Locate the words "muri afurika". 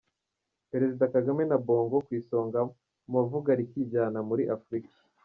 4.29-4.93